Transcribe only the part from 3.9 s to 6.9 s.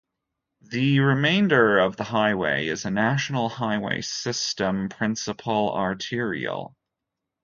System principal arterial.